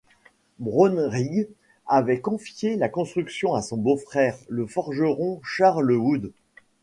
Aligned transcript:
Brownrigg 0.57 1.47
avait 1.85 2.21
confié 2.21 2.75
la 2.75 2.89
construction 2.89 3.53
à 3.53 3.61
son 3.61 3.77
beau-frère 3.77 4.35
le 4.49 4.65
forgeron 4.65 5.39
Charles 5.43 5.91
Wood. 5.91 6.31